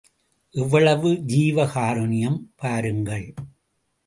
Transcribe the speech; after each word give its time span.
எவ்வளவு 0.55 1.09
ஜீவகாருண்யம் 1.27 2.39
பாருங்கள்! 2.55 3.27